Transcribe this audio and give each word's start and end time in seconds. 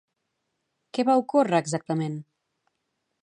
Què 0.97 1.03
va 1.09 1.17
ocórrer, 1.21 1.59
exactament? 1.65 2.17